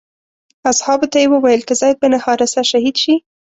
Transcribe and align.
اصحابو 0.71 1.05
ته 1.11 1.17
یې 1.21 1.27
وویل 1.33 1.61
که 1.67 1.73
زید 1.81 1.95
بن 2.01 2.13
حارثه 2.25 2.61
شهید 2.71 2.95
شي. 3.03 3.15